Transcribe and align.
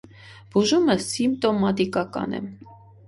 Բուժումը 0.55 0.95
սիմպտոմատիկական 1.07 2.35
է։ 2.39 2.45